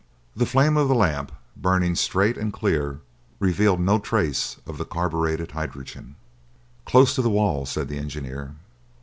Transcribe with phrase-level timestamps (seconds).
[0.35, 3.01] The flame of the lamp, burning straight and clear,
[3.37, 6.15] revealed no trace of the carburetted hydrogen.
[6.85, 8.55] "Close to the wall," said the engineer.